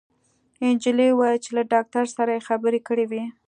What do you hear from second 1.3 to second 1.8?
چې له